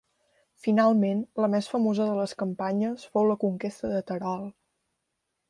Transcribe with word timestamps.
Finalment 0.67 1.19
la 1.45 1.49
més 1.55 1.67
famosa 1.73 2.07
de 2.07 2.15
les 2.21 2.33
campanyes 2.41 3.05
fou 3.13 3.29
la 3.33 3.37
conquesta 3.45 3.93
de 3.95 4.03
Terol. 4.11 4.51